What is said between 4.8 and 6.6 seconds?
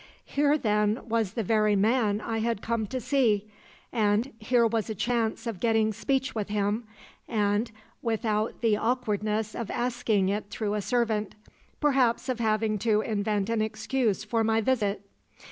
a chance of getting speech with